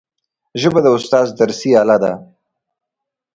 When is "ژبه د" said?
0.61-0.87